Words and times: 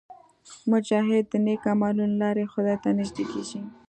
مجاهد 0.71 1.25
د 1.29 1.33
نیک 1.45 1.63
عملونو 1.73 2.13
له 2.17 2.19
لارې 2.21 2.51
خدای 2.53 2.77
ته 2.83 2.89
نږدې 2.97 3.23
کېږي. 3.31 3.59